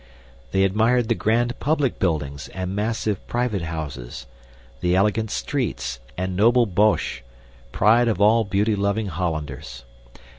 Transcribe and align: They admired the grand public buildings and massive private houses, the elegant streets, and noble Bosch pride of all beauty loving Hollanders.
They 0.51 0.63
admired 0.63 1.09
the 1.09 1.13
grand 1.13 1.59
public 1.59 1.99
buildings 1.99 2.47
and 2.55 2.75
massive 2.75 3.19
private 3.27 3.61
houses, 3.61 4.25
the 4.79 4.95
elegant 4.95 5.29
streets, 5.29 5.99
and 6.17 6.35
noble 6.35 6.65
Bosch 6.65 7.21
pride 7.71 8.07
of 8.07 8.19
all 8.19 8.43
beauty 8.43 8.75
loving 8.75 9.09
Hollanders. 9.09 9.83